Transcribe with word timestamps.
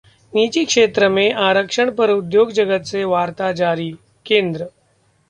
निजी 0.33 0.63
क्षेत्र 0.65 1.09
में 1.09 1.33
आरक्षण 1.33 1.91
पर 1.91 2.09
उद्योग 2.09 2.51
जगत 2.51 2.85
से 2.85 3.03
वार्ता 3.05 3.51
जारी: 3.51 3.91
केंद्र 4.25 4.67